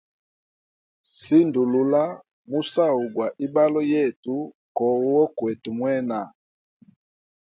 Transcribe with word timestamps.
Sindulula 1.21 2.03
musau 2.49 2.97
gwa 3.13 3.27
ibalo 3.45 3.79
yetu 3.93 4.35
ko 4.77 4.85
wokwete 5.13 5.69
mwena. 5.77 6.19